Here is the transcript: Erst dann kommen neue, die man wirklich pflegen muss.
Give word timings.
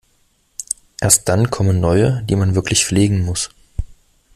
Erst 0.99 1.29
dann 1.29 1.51
kommen 1.51 1.79
neue, 1.79 2.23
die 2.23 2.35
man 2.35 2.55
wirklich 2.55 2.87
pflegen 2.87 3.23
muss. 3.23 3.51